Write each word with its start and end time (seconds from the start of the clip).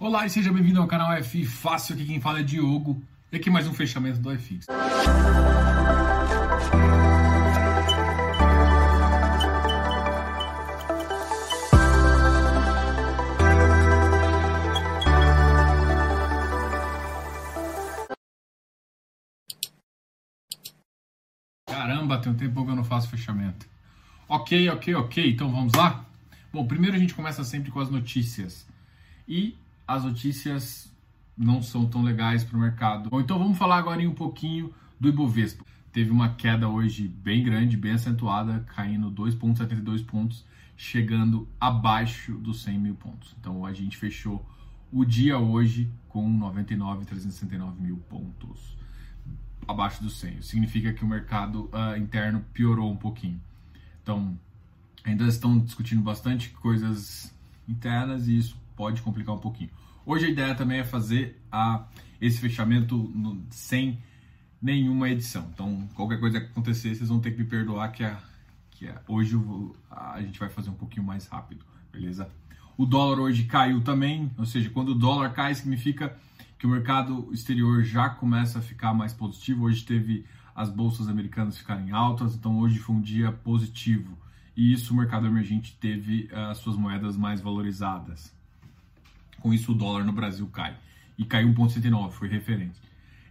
Olá 0.00 0.24
e 0.24 0.30
seja 0.30 0.52
bem-vindo 0.52 0.80
ao 0.80 0.86
canal 0.86 1.12
F 1.14 1.44
Fácil, 1.44 1.96
aqui 1.96 2.04
quem 2.04 2.20
fala 2.20 2.38
é 2.38 2.42
Diogo. 2.44 3.02
E 3.32 3.36
aqui 3.36 3.50
mais 3.50 3.66
um 3.66 3.74
fechamento 3.74 4.20
do 4.20 4.30
FX. 4.30 4.66
Caramba, 21.66 22.18
tem 22.18 22.30
um 22.30 22.36
tempo 22.36 22.64
que 22.64 22.70
eu 22.70 22.76
não 22.76 22.84
faço 22.84 23.08
fechamento. 23.08 23.66
Ok, 24.28 24.70
ok, 24.70 24.94
ok, 24.94 25.28
então 25.28 25.50
vamos 25.50 25.72
lá? 25.74 26.06
Bom, 26.52 26.64
primeiro 26.68 26.94
a 26.94 27.00
gente 27.00 27.14
começa 27.14 27.42
sempre 27.42 27.72
com 27.72 27.80
as 27.80 27.90
notícias. 27.90 28.64
E 29.26 29.58
as 29.88 30.04
notícias 30.04 30.94
não 31.34 31.62
são 31.62 31.86
tão 31.86 32.02
legais 32.02 32.44
para 32.44 32.58
o 32.58 32.60
mercado. 32.60 33.08
Bom, 33.08 33.20
então 33.20 33.38
vamos 33.38 33.56
falar 33.56 33.78
agora 33.78 34.06
um 34.06 34.14
pouquinho 34.14 34.74
do 35.00 35.08
Ibovespa. 35.08 35.64
Teve 35.90 36.10
uma 36.10 36.34
queda 36.34 36.68
hoje 36.68 37.08
bem 37.08 37.42
grande, 37.42 37.74
bem 37.74 37.92
acentuada, 37.92 38.60
caindo 38.74 39.10
2,72 39.10 40.04
pontos, 40.04 40.44
chegando 40.76 41.48
abaixo 41.58 42.34
dos 42.34 42.62
100 42.62 42.78
mil 42.78 42.94
pontos. 42.96 43.34
Então 43.40 43.64
a 43.64 43.72
gente 43.72 43.96
fechou 43.96 44.46
o 44.92 45.06
dia 45.06 45.38
hoje 45.38 45.90
com 46.08 46.28
99,369 46.28 47.80
mil 47.80 47.96
pontos, 48.10 48.76
abaixo 49.66 50.02
dos 50.02 50.18
100. 50.18 50.42
Significa 50.42 50.92
que 50.92 51.02
o 51.02 51.08
mercado 51.08 51.70
uh, 51.72 51.96
interno 51.96 52.44
piorou 52.52 52.92
um 52.92 52.96
pouquinho. 52.96 53.40
Então 54.02 54.38
ainda 55.02 55.26
estão 55.26 55.58
discutindo 55.58 56.02
bastante 56.02 56.50
coisas 56.50 57.34
internas 57.66 58.28
e 58.28 58.36
isso 58.36 58.67
pode 58.78 59.02
complicar 59.02 59.34
um 59.34 59.40
pouquinho. 59.40 59.70
Hoje 60.06 60.26
a 60.26 60.28
ideia 60.28 60.54
também 60.54 60.78
é 60.78 60.84
fazer 60.84 61.42
a, 61.50 61.84
esse 62.20 62.38
fechamento 62.38 62.96
no, 63.12 63.44
sem 63.50 63.98
nenhuma 64.62 65.10
edição. 65.10 65.50
Então, 65.52 65.88
qualquer 65.96 66.20
coisa 66.20 66.40
que 66.40 66.46
acontecer, 66.46 66.94
vocês 66.94 67.08
vão 67.08 67.18
ter 67.18 67.32
que 67.32 67.38
me 67.38 67.44
perdoar 67.44 67.90
que, 67.90 68.04
a, 68.04 68.16
que 68.70 68.86
a, 68.86 69.02
hoje 69.08 69.34
vou, 69.34 69.74
a 69.90 70.22
gente 70.22 70.38
vai 70.38 70.48
fazer 70.48 70.70
um 70.70 70.74
pouquinho 70.74 71.04
mais 71.04 71.26
rápido, 71.26 71.64
beleza? 71.90 72.30
O 72.76 72.86
dólar 72.86 73.18
hoje 73.18 73.42
caiu 73.46 73.82
também, 73.82 74.30
ou 74.38 74.46
seja, 74.46 74.70
quando 74.70 74.90
o 74.90 74.94
dólar 74.94 75.32
cai, 75.32 75.52
significa 75.56 76.16
que 76.56 76.64
o 76.64 76.70
mercado 76.70 77.28
exterior 77.32 77.82
já 77.82 78.08
começa 78.08 78.60
a 78.60 78.62
ficar 78.62 78.94
mais 78.94 79.12
positivo. 79.12 79.64
Hoje 79.64 79.84
teve 79.84 80.24
as 80.54 80.70
bolsas 80.70 81.08
americanas 81.08 81.58
ficarem 81.58 81.90
altas, 81.90 82.36
então 82.36 82.60
hoje 82.60 82.78
foi 82.78 82.94
um 82.94 83.00
dia 83.00 83.32
positivo. 83.32 84.16
E 84.56 84.72
isso 84.72 84.94
o 84.94 84.96
mercado 84.96 85.26
emergente 85.26 85.76
teve 85.80 86.28
uh, 86.32 86.50
as 86.50 86.58
suas 86.58 86.76
moedas 86.76 87.16
mais 87.16 87.40
valorizadas. 87.40 88.37
Com 89.40 89.52
isso, 89.52 89.72
o 89.72 89.74
dólar 89.74 90.04
no 90.04 90.12
Brasil 90.12 90.46
cai. 90.48 90.76
E 91.16 91.24
caiu 91.24 91.48
1,79, 91.48 92.12
foi 92.12 92.28
referente. 92.28 92.80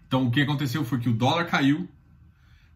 Então, 0.07 0.25
o 0.25 0.31
que 0.31 0.41
aconteceu 0.41 0.85
foi 0.85 0.99
que 0.99 1.09
o 1.09 1.13
dólar 1.13 1.45
caiu, 1.45 1.87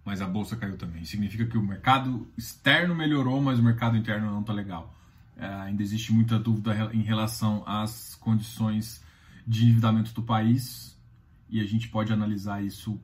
mas 0.04 0.22
a 0.22 0.28
bolsa 0.28 0.56
caiu 0.56 0.78
também. 0.78 1.06
Significa 1.06 1.46
que 1.46 1.58
o 1.58 1.64
mercado 1.64 2.28
externo 2.38 2.96
melhorou, 2.96 3.42
mas 3.42 3.60
o 3.60 3.64
mercado 3.64 3.96
interno 3.96 4.32
não 4.32 4.42
está 4.42 4.54
legal. 4.54 4.94
É, 5.38 5.46
ainda 5.46 5.82
existe 5.82 6.14
muita 6.14 6.38
dúvida 6.38 6.92
em 6.94 7.02
relação 7.02 7.64
às 7.66 8.16
condições 8.16 9.04
de 9.48 9.64
endividamento 9.64 10.14
do 10.14 10.22
país 10.22 10.98
e 11.50 11.60
a 11.60 11.66
gente 11.66 11.90
pode 11.90 12.14
analisar 12.14 12.64
isso 12.64 13.00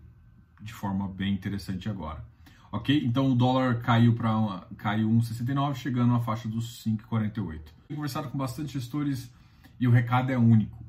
de 0.61 0.73
forma 0.73 1.07
bem 1.07 1.33
interessante 1.33 1.89
agora. 1.89 2.23
Ok? 2.71 3.03
Então 3.05 3.31
o 3.31 3.35
dólar 3.35 3.79
caiu 3.81 4.13
para 4.13 4.65
caiu 4.77 5.09
1,69, 5.09 5.75
chegando 5.75 6.13
à 6.13 6.19
faixa 6.19 6.47
dos 6.47 6.83
5,48. 6.83 7.61
Conversado 7.89 8.29
com 8.29 8.37
bastante 8.37 8.73
gestores 8.73 9.31
e 9.79 9.87
o 9.87 9.91
recado 9.91 10.31
é 10.31 10.37
único: 10.37 10.83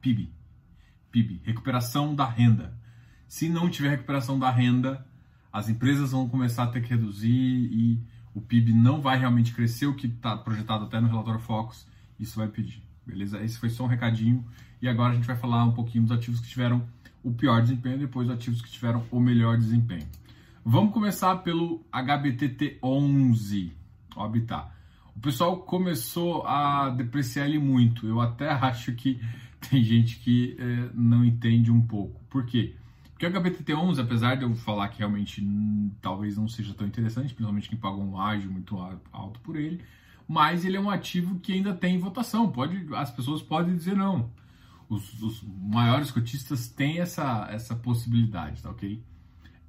PIB. 0.00 0.32
PIB, 1.10 1.40
recuperação 1.44 2.14
da 2.14 2.28
renda. 2.28 2.76
Se 3.28 3.48
não 3.48 3.70
tiver 3.70 3.90
recuperação 3.90 4.38
da 4.38 4.50
renda, 4.50 5.06
as 5.52 5.68
empresas 5.68 6.12
vão 6.12 6.28
começar 6.28 6.64
a 6.64 6.66
ter 6.66 6.82
que 6.82 6.90
reduzir 6.90 7.30
e 7.30 8.00
o 8.34 8.40
PIB 8.40 8.72
não 8.72 9.00
vai 9.00 9.18
realmente 9.18 9.54
crescer, 9.54 9.86
o 9.86 9.94
que 9.94 10.08
está 10.08 10.36
projetado 10.36 10.84
até 10.84 11.00
no 11.00 11.06
relatório 11.06 11.40
Focus, 11.40 11.86
isso 12.18 12.38
vai 12.38 12.48
pedir. 12.48 12.82
Beleza? 13.06 13.40
Esse 13.42 13.58
foi 13.58 13.70
só 13.70 13.84
um 13.84 13.86
recadinho. 13.88 14.44
E 14.82 14.88
agora 14.88 15.12
a 15.12 15.14
gente 15.14 15.26
vai 15.26 15.36
falar 15.36 15.64
um 15.64 15.72
pouquinho 15.72 16.04
dos 16.04 16.12
ativos 16.12 16.40
que 16.40 16.48
tiveram 16.48 16.86
o 17.22 17.32
pior 17.32 17.62
desempenho 17.62 17.98
depois 17.98 18.26
dos 18.26 18.36
ativos 18.36 18.60
que 18.60 18.70
tiveram 18.70 19.04
o 19.10 19.20
melhor 19.20 19.56
desempenho. 19.56 20.06
Vamos 20.64 20.92
começar 20.92 21.36
pelo 21.36 21.84
HBTT11, 21.92 23.72
o 24.16 24.20
Habitat 24.20 24.73
o 25.16 25.20
pessoal 25.20 25.58
começou 25.58 26.46
a 26.46 26.90
depreciar 26.90 27.46
ele 27.46 27.58
muito. 27.58 28.06
Eu 28.06 28.20
até 28.20 28.48
acho 28.50 28.92
que 28.92 29.20
tem 29.70 29.82
gente 29.82 30.18
que 30.18 30.56
é, 30.58 30.90
não 30.94 31.24
entende 31.24 31.70
um 31.70 31.80
pouco. 31.80 32.20
Por 32.28 32.44
quê? 32.44 32.74
Porque 33.12 33.26
o 33.26 33.30
HBTT11, 33.30 34.00
apesar 34.00 34.34
de 34.34 34.42
eu 34.42 34.54
falar 34.54 34.88
que 34.88 34.98
realmente 34.98 35.42
hum, 35.42 35.90
talvez 36.00 36.36
não 36.36 36.48
seja 36.48 36.74
tão 36.74 36.86
interessante, 36.86 37.32
principalmente 37.32 37.68
quem 37.68 37.78
pagou 37.78 38.02
um 38.02 38.20
ágio 38.20 38.50
muito 38.50 38.76
alto 39.12 39.40
por 39.40 39.56
ele, 39.56 39.80
mas 40.26 40.64
ele 40.64 40.76
é 40.76 40.80
um 40.80 40.90
ativo 40.90 41.38
que 41.38 41.52
ainda 41.52 41.72
tem 41.72 41.98
votação. 41.98 42.50
Pode, 42.50 42.86
as 42.94 43.10
pessoas 43.10 43.40
podem 43.40 43.76
dizer 43.76 43.96
não. 43.96 44.30
Os, 44.88 45.22
os 45.22 45.42
maiores 45.42 46.10
cotistas 46.10 46.68
têm 46.68 46.98
essa, 46.98 47.48
essa 47.50 47.74
possibilidade, 47.74 48.62
tá 48.62 48.70
ok? 48.70 49.02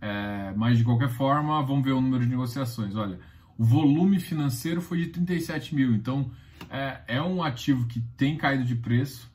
É, 0.02 0.54
mas 0.56 0.78
de 0.78 0.84
qualquer 0.84 1.10
forma, 1.10 1.62
vamos 1.64 1.84
ver 1.84 1.92
o 1.92 2.02
número 2.02 2.24
de 2.24 2.30
negociações. 2.30 2.96
Olha, 2.96 3.20
volume 3.58 4.20
financeiro 4.20 4.82
foi 4.82 5.00
de 5.00 5.08
37 5.08 5.76
mil. 5.76 5.94
Então, 5.94 6.32
é, 6.70 7.02
é 7.08 7.22
um 7.22 7.44
ativo 7.44 7.86
que 7.88 8.00
tem 8.18 8.38
caído 8.38 8.64
de 8.64 8.76
preço, 8.76 9.32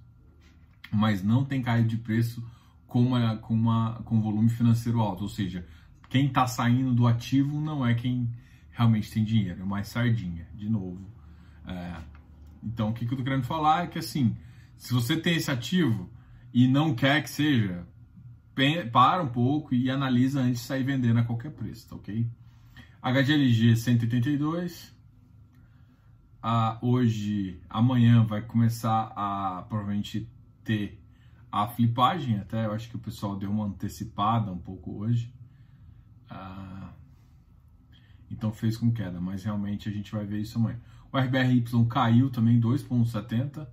mas 0.92 1.22
não 1.22 1.44
tem 1.44 1.62
caído 1.62 1.88
de 1.88 1.96
preço 1.96 2.44
com, 2.86 3.02
uma, 3.02 3.36
com, 3.36 3.54
uma, 3.54 4.02
com 4.04 4.20
volume 4.20 4.50
financeiro 4.50 5.00
alto. 5.00 5.22
Ou 5.22 5.28
seja, 5.28 5.66
quem 6.08 6.26
está 6.26 6.46
saindo 6.46 6.92
do 6.92 7.06
ativo 7.06 7.60
não 7.60 7.86
é 7.86 7.94
quem 7.94 8.30
realmente 8.72 9.10
tem 9.10 9.24
dinheiro, 9.24 9.62
é 9.62 9.64
mais 9.64 9.88
sardinha, 9.88 10.46
de 10.54 10.68
novo. 10.68 11.00
É, 11.66 11.96
então, 12.62 12.90
o 12.90 12.92
que, 12.92 13.00
que 13.00 13.12
eu 13.12 13.16
estou 13.16 13.24
querendo 13.24 13.44
falar 13.44 13.84
é 13.84 13.86
que, 13.86 13.98
assim, 13.98 14.36
se 14.76 14.92
você 14.92 15.16
tem 15.16 15.36
esse 15.36 15.50
ativo 15.50 16.10
e 16.52 16.66
não 16.66 16.94
quer 16.94 17.22
que 17.22 17.30
seja, 17.30 17.86
para 18.92 19.22
um 19.22 19.28
pouco 19.28 19.74
e 19.74 19.90
analisa 19.90 20.40
antes 20.40 20.60
de 20.60 20.66
sair 20.66 20.82
vendendo 20.82 21.18
a 21.18 21.22
qualquer 21.22 21.50
preço, 21.50 21.88
tá 21.88 21.96
ok? 21.96 22.26
HGLG 23.02 23.76
182. 23.76 24.94
Ah, 26.42 26.78
hoje, 26.82 27.58
amanhã 27.68 28.24
vai 28.24 28.42
começar 28.42 29.10
a 29.16 29.64
provavelmente 29.68 30.28
ter 30.62 31.02
a 31.50 31.66
flipagem, 31.66 32.38
até 32.38 32.66
eu 32.66 32.72
acho 32.72 32.90
que 32.90 32.96
o 32.96 32.98
pessoal 32.98 33.36
deu 33.36 33.50
uma 33.50 33.64
antecipada 33.64 34.52
um 34.52 34.58
pouco 34.58 34.98
hoje. 34.98 35.32
Ah, 36.28 36.92
então 38.30 38.52
fez 38.52 38.76
com 38.76 38.92
queda, 38.92 39.18
mas 39.18 39.44
realmente 39.44 39.88
a 39.88 39.92
gente 39.92 40.12
vai 40.12 40.26
ver 40.26 40.40
isso 40.40 40.58
amanhã. 40.58 40.78
O 41.10 41.18
RBRY 41.18 41.64
caiu 41.88 42.28
também 42.28 42.60
2,70. 42.60 43.66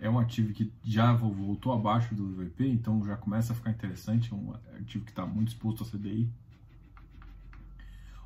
É 0.00 0.10
um 0.10 0.18
ativo 0.18 0.52
que 0.52 0.72
já 0.82 1.12
voltou 1.12 1.72
abaixo 1.72 2.16
do 2.16 2.34
VP, 2.34 2.66
então 2.66 3.04
já 3.04 3.16
começa 3.16 3.52
a 3.52 3.56
ficar 3.56 3.70
interessante. 3.70 4.32
É 4.32 4.34
um 4.34 4.54
ativo 4.80 5.04
que 5.04 5.12
está 5.12 5.24
muito 5.24 5.48
exposto 5.48 5.84
a 5.84 5.86
CDI. 5.86 6.28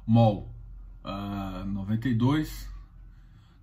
MOL 0.06 0.48
uh, 1.04 1.64
92, 1.66 2.68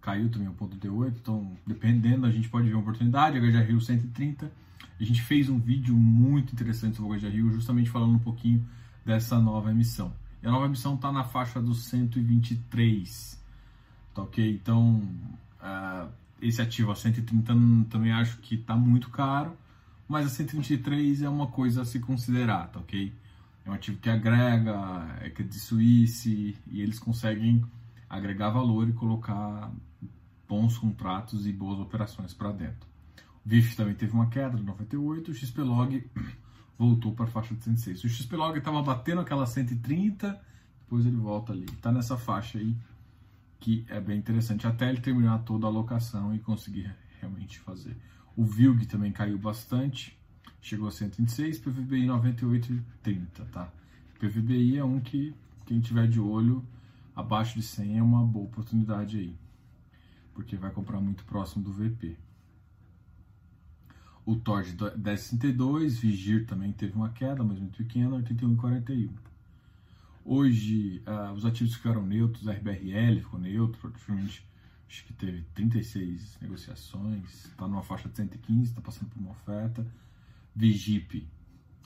caiu 0.02 0.30
também 0.30 0.48
o 0.48 0.54
ponto 0.54 0.76
T8, 0.78 1.14
então 1.22 1.58
dependendo 1.66 2.26
a 2.26 2.32
gente 2.32 2.50
pode 2.50 2.68
ver 2.68 2.74
uma 2.74 2.82
oportunidade, 2.82 3.40
HJ 3.40 3.62
Rio 3.62 3.80
130, 3.80 4.52
a 5.00 5.04
gente 5.04 5.22
fez 5.22 5.50
um 5.50 5.58
vídeo 5.58 5.96
muito 5.96 6.54
interessante 6.54 6.98
sobre 6.98 7.18
o 7.18 7.30
Rio, 7.30 7.52
justamente 7.52 7.90
falando 7.90 8.16
um 8.16 8.20
pouquinho 8.20 8.66
dessa 9.06 9.40
nova 9.40 9.72
emissão. 9.72 10.14
E 10.42 10.48
a 10.48 10.52
nova 10.52 10.66
emissão 10.66 10.96
está 10.96 11.12
na 11.12 11.24
faixa 11.24 11.62
dos 11.62 11.86
123, 11.86 13.42
tá 14.14 14.22
ok? 14.22 14.60
Então, 14.62 15.02
uh, 15.62 16.10
esse 16.42 16.62
ativo 16.62 16.92
a 16.92 16.96
130 16.96 17.54
também 17.90 18.12
acho 18.12 18.38
que 18.40 18.56
está 18.56 18.76
muito 18.76 19.10
caro, 19.10 19.58
mas 20.08 20.28
a 20.28 20.30
123 20.30 21.22
é 21.22 21.30
uma 21.30 21.48
coisa 21.48 21.82
a 21.82 21.86
se 21.86 22.00
considerar, 22.00 22.68
tá 22.68 22.80
ok? 22.80 23.14
É 23.66 23.70
um 23.70 23.74
ativo 23.74 24.00
que 24.00 24.10
agrega, 24.10 25.18
é 25.22 25.30
de 25.30 25.60
Suíça 25.60 26.30
e 26.30 26.56
eles 26.82 27.00
conseguem 27.00 27.64
agregar 28.10 28.50
valor 28.50 28.88
e 28.88 28.94
colocar 28.94 29.72
bons 30.48 30.78
contratos 30.78 31.48
e 31.48 31.54
boas 31.54 31.80
operações 31.80 32.34
para 32.34 32.52
dentro. 32.52 32.88
O 33.46 33.50
VIF 33.50 33.76
também 33.76 33.96
teve 33.96 34.14
uma 34.14 34.30
queda 34.30 34.58
de 34.58 34.64
98, 34.64 35.32
o 35.32 35.34
XPlog 35.34 36.10
voltou 36.78 37.14
para 37.14 37.26
a 37.26 37.28
faixa 37.28 37.56
de 37.56 37.64
106. 37.64 38.04
O 38.04 38.10
XPlog 38.10 38.58
estava 38.58 38.82
batendo 38.82 39.22
aquela 39.22 39.46
130, 39.46 40.40
depois 40.82 41.06
ele 41.06 41.18
volta 41.18 41.54
ali. 41.54 41.66
Está 41.66 41.92
nessa 41.92 42.18
faixa 42.18 42.60
aí 42.60 42.76
que 43.60 43.86
é 43.88 44.00
bem 44.02 44.18
interessante, 44.18 44.68
até 44.68 44.90
ele 44.90 45.00
terminar 45.00 45.40
toda 45.40 45.66
a 45.66 45.70
alocação 45.70 46.36
e 46.36 46.40
conseguir 46.40 46.94
realmente 47.22 47.60
fazer. 47.60 47.96
O 48.36 48.44
VILG 48.44 48.86
também 48.86 49.12
caiu 49.12 49.38
bastante, 49.38 50.18
chegou 50.62 50.88
a 50.88 50.92
126, 50.92 51.60
PVBI 51.60 52.08
98,30, 52.08 53.46
tá? 53.52 53.72
PVBI 54.20 54.78
é 54.78 54.84
um 54.84 55.00
que 55.00 55.36
quem 55.66 55.80
tiver 55.80 56.08
de 56.08 56.20
olho 56.20 56.66
abaixo 57.16 57.56
de 57.56 57.66
100 57.66 57.98
é 57.98 58.04
uma 58.04 58.24
boa 58.24 58.46
oportunidade 58.46 59.18
aí, 59.18 59.36
porque 60.34 60.56
vai 60.56 60.72
comprar 60.72 61.00
muito 61.00 61.24
próximo 61.26 61.64
do 61.64 61.72
VP. 61.72 62.18
O 64.26 64.38
TOR 64.38 64.64
de 64.64 64.74
10,62, 64.74 66.00
Vigir 66.00 66.46
também 66.46 66.72
teve 66.72 66.94
uma 66.94 67.10
queda, 67.10 67.44
mas 67.44 67.60
muito 67.60 67.78
pequena, 67.78 68.16
81,41. 68.18 69.10
Hoje, 70.24 71.04
uh, 71.06 71.34
os 71.34 71.46
ativos 71.46 71.76
ficaram 71.76 72.06
neutros, 72.06 72.48
a 72.48 72.54
RBRL 72.54 73.20
ficou 73.20 73.38
neutro, 73.38 73.78
praticamente 73.82 74.48
acho 74.88 75.04
que 75.06 75.14
teve 75.14 75.42
36 75.54 76.38
negociações, 76.42 77.46
está 77.46 77.68
numa 77.68 77.84
faixa 77.84 78.08
de 78.08 78.16
115, 78.16 78.70
está 78.70 78.80
passando 78.80 79.10
por 79.10 79.20
uma 79.20 79.32
oferta. 79.32 79.86
Vigip, 80.56 81.28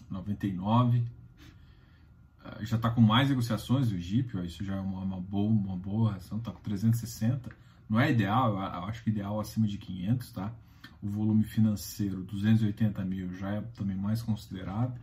99. 0.09 0.99
Uh, 0.99 2.65
já 2.65 2.75
está 2.75 2.89
com 2.89 3.01
mais 3.01 3.29
negociações, 3.29 3.87
o 3.87 3.95
Vigip, 3.95 4.37
isso 4.45 4.63
já 4.63 4.75
é 4.75 4.79
uma, 4.79 5.01
uma 5.01 5.19
boa, 5.19 5.49
uma 5.49 5.75
boa 5.75 6.11
reação, 6.11 6.37
está 6.37 6.51
com 6.51 6.61
360. 6.61 7.49
Não 7.89 7.99
é 7.99 8.11
ideal, 8.11 8.53
eu 8.53 8.85
acho 8.85 9.03
que 9.03 9.09
ideal 9.09 9.39
acima 9.39 9.67
de 9.67 9.77
500, 9.77 10.31
tá? 10.31 10.53
O 11.01 11.07
volume 11.07 11.43
financeiro, 11.43 12.23
280 12.23 13.03
mil, 13.05 13.33
já 13.33 13.51
é 13.51 13.61
também 13.61 13.95
mais 13.95 14.21
considerado. 14.21 14.99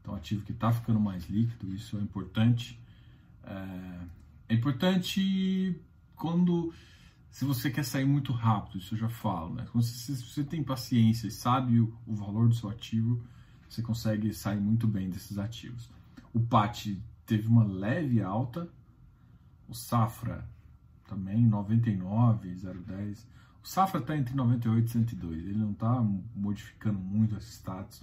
Então, 0.00 0.14
ativo 0.14 0.42
que 0.44 0.52
está 0.52 0.72
ficando 0.72 1.00
mais 1.00 1.28
líquido, 1.28 1.74
isso 1.74 1.98
é 1.98 2.00
importante. 2.00 2.80
É, 3.42 4.00
é, 4.50 4.54
importante 4.54 5.78
quando, 6.16 6.72
se 7.30 7.44
você 7.44 7.70
quer 7.70 7.84
sair 7.84 8.04
muito 8.04 8.32
rápido, 8.32 8.78
isso 8.78 8.94
eu 8.94 8.98
já 8.98 9.08
falo, 9.08 9.54
né? 9.54 9.66
Se 9.82 10.16
você 10.16 10.42
tem 10.42 10.62
paciência 10.62 11.26
e 11.28 11.30
sabe 11.30 11.80
o, 11.80 11.94
o 12.06 12.14
valor 12.14 12.48
do 12.48 12.54
seu 12.54 12.68
ativo, 12.68 13.22
você 13.68 13.82
consegue 13.82 14.32
sair 14.32 14.60
muito 14.60 14.86
bem 14.86 15.10
desses 15.10 15.38
ativos. 15.38 15.90
O 16.32 16.40
PAT 16.40 16.96
teve 17.26 17.46
uma 17.46 17.64
leve 17.64 18.22
alta, 18.22 18.68
o 19.68 19.74
Safra 19.74 20.48
também 21.06 21.46
99, 21.46 22.54
010. 22.54 23.26
O 23.62 23.68
Safra 23.68 24.00
está 24.00 24.16
entre 24.16 24.34
98 24.34 24.86
e 24.86 24.90
102, 24.90 25.46
ele 25.46 25.58
não 25.58 25.72
está 25.72 26.02
modificando 26.34 26.98
muito 26.98 27.36
esses 27.36 27.54
status 27.54 28.02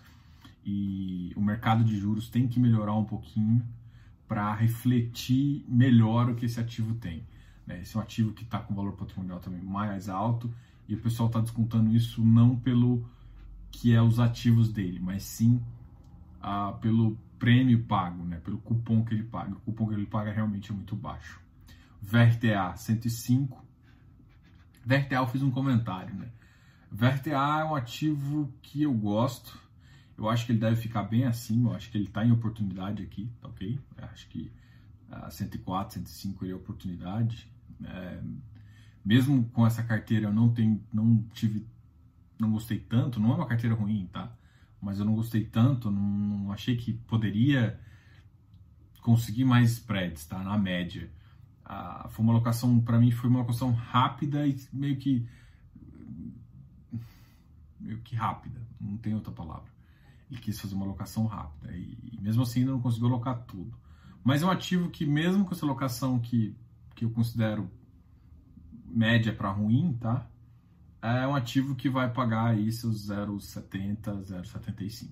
e 0.65 1.31
o 1.35 1.41
mercado 1.41 1.83
de 1.83 1.97
juros 1.97 2.27
tem 2.27 2.47
que 2.47 2.59
melhorar 2.59 2.95
um 2.95 3.05
pouquinho 3.05 3.63
para 4.27 4.53
refletir 4.55 5.63
melhor 5.67 6.29
o 6.29 6.35
que 6.35 6.45
esse 6.45 6.59
ativo 6.59 6.95
tem. 6.95 7.23
Né? 7.65 7.81
Esse 7.81 7.95
é 7.95 7.99
um 7.99 8.03
ativo 8.03 8.33
que 8.33 8.43
está 8.43 8.59
com 8.59 8.75
valor 8.75 8.93
patrimonial 8.93 9.39
também 9.39 9.61
mais 9.61 10.09
alto 10.09 10.53
e 10.87 10.95
o 10.95 11.01
pessoal 11.01 11.27
está 11.27 11.39
descontando 11.39 11.95
isso 11.95 12.23
não 12.23 12.55
pelo 12.55 13.07
que 13.71 13.93
é 13.93 14.01
os 14.01 14.19
ativos 14.19 14.71
dele, 14.71 14.99
mas 14.99 15.23
sim 15.23 15.61
ah, 16.41 16.73
pelo 16.79 17.17
prêmio 17.39 17.83
pago, 17.83 18.23
né? 18.23 18.37
pelo 18.37 18.57
cupom 18.59 19.03
que 19.03 19.13
ele 19.13 19.23
paga. 19.23 19.53
O 19.53 19.59
cupom 19.59 19.87
que 19.87 19.93
ele 19.93 20.05
paga 20.05 20.31
realmente 20.31 20.71
é 20.71 20.73
muito 20.73 20.95
baixo. 20.95 21.41
VRTA 22.01 22.75
105. 22.75 23.63
VRTA 24.85 25.15
eu 25.15 25.27
fiz 25.27 25.41
um 25.41 25.49
comentário, 25.49 26.13
né? 26.15 26.29
VRTA 26.91 27.31
é 27.31 27.63
um 27.65 27.75
ativo 27.75 28.53
que 28.61 28.83
eu 28.83 28.93
gosto. 28.93 29.59
Eu 30.17 30.29
acho 30.29 30.45
que 30.45 30.51
ele 30.51 30.59
deve 30.59 30.75
ficar 30.75 31.03
bem 31.03 31.25
acima. 31.25 31.71
Eu 31.71 31.75
acho 31.75 31.91
que 31.91 31.97
ele 31.97 32.05
está 32.05 32.23
em 32.23 32.31
oportunidade 32.31 33.03
aqui, 33.03 33.29
tá 33.41 33.49
ok? 33.49 33.79
Eu 33.97 34.05
acho 34.05 34.27
que 34.29 34.51
a 35.09 35.29
104, 35.29 35.95
105 35.95 36.45
é 36.45 36.53
oportunidade. 36.53 37.49
É, 37.83 38.21
mesmo 39.03 39.45
com 39.49 39.65
essa 39.65 39.83
carteira 39.83 40.27
eu 40.27 40.33
não 40.33 40.53
tenho, 40.53 40.83
não 40.93 41.23
tive, 41.33 41.67
não 42.39 42.51
gostei 42.51 42.79
tanto. 42.79 43.19
Não 43.19 43.31
é 43.31 43.35
uma 43.35 43.47
carteira 43.47 43.75
ruim, 43.75 44.09
tá? 44.11 44.35
Mas 44.81 44.99
eu 44.99 45.05
não 45.05 45.15
gostei 45.15 45.43
tanto. 45.43 45.91
Não, 45.91 46.01
não 46.01 46.51
achei 46.51 46.75
que 46.75 46.93
poderia 46.93 47.79
conseguir 49.01 49.45
mais 49.45 49.71
spreads, 49.71 50.25
tá? 50.25 50.43
Na 50.43 50.57
média 50.57 51.09
foi 52.09 52.23
uma 52.23 52.33
locação, 52.33 52.79
para 52.79 52.99
mim, 52.99 53.11
foi 53.11 53.29
uma 53.29 53.39
locação 53.39 53.71
rápida 53.71 54.45
e 54.47 54.55
meio 54.71 54.97
que. 54.97 55.27
meio 57.79 57.99
que 58.01 58.15
rápida, 58.15 58.61
não 58.79 58.97
tem 58.97 59.13
outra 59.13 59.31
palavra. 59.31 59.73
Ele 60.29 60.39
quis 60.39 60.59
fazer 60.59 60.75
uma 60.75 60.85
locação 60.85 61.25
rápida 61.25 61.75
e, 61.75 61.97
e 62.13 62.21
mesmo 62.21 62.43
assim 62.43 62.61
ainda 62.61 62.71
não 62.71 62.81
conseguiu 62.81 63.07
alocar 63.07 63.43
tudo. 63.45 63.75
Mas 64.23 64.41
é 64.41 64.45
um 64.45 64.49
ativo 64.49 64.89
que, 64.89 65.05
mesmo 65.05 65.45
com 65.45 65.53
essa 65.53 65.65
locação 65.65 66.19
que, 66.19 66.55
que 66.95 67.05
eu 67.05 67.09
considero 67.11 67.69
média 68.85 69.33
para 69.33 69.51
ruim, 69.51 69.97
tá? 69.99 70.27
É 71.01 71.27
um 71.27 71.35
ativo 71.35 71.75
que 71.75 71.89
vai 71.89 72.11
pagar 72.11 72.47
aí 72.47 72.71
seus 72.71 73.09
0,70, 73.09 74.23
0,75. 74.23 75.09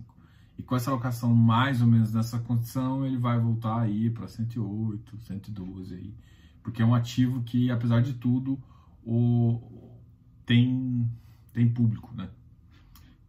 E 0.57 0.63
com 0.63 0.75
essa 0.75 0.89
alocação 0.89 1.35
mais 1.35 1.81
ou 1.81 1.87
menos 1.87 2.13
nessa 2.13 2.39
condição, 2.39 3.05
ele 3.05 3.17
vai 3.17 3.39
voltar 3.39 3.81
aí 3.81 4.09
para 4.09 4.27
108, 4.27 5.19
112 5.19 5.93
aí 5.93 6.15
porque 6.63 6.81
é 6.81 6.85
um 6.85 6.95
ativo 6.95 7.43
que, 7.43 7.69
apesar 7.69 8.01
de 8.01 8.13
tudo, 8.13 8.57
o, 9.05 9.61
tem, 10.45 11.07
tem 11.51 11.69
público, 11.69 12.15
né? 12.15 12.29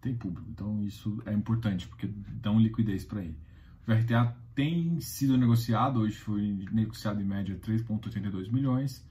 Tem 0.00 0.14
público, 0.14 0.48
então 0.50 0.84
isso 0.84 1.20
é 1.26 1.32
importante, 1.32 1.88
porque 1.88 2.06
dão 2.06 2.60
liquidez 2.60 3.04
para 3.04 3.22
ele. 3.22 3.36
O 3.82 3.92
VRTA 3.92 4.36
tem 4.54 5.00
sido 5.00 5.36
negociado, 5.36 6.00
hoje 6.00 6.16
foi 6.16 6.42
negociado 6.70 7.20
em 7.20 7.24
média 7.24 7.58
3,82 7.58 8.50
milhões, 8.52 9.04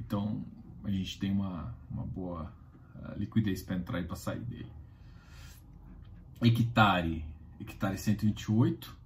então 0.00 0.44
a 0.82 0.90
gente 0.90 1.18
tem 1.18 1.30
uma, 1.30 1.74
uma 1.90 2.04
boa 2.04 2.52
uh, 2.96 3.18
liquidez 3.18 3.62
para 3.62 3.76
entrar 3.76 4.00
e 4.00 4.04
para 4.04 4.16
sair 4.16 4.40
dele. 4.40 4.72
Hectare, 6.42 7.24
Hectare 7.60 7.98
128, 7.98 8.96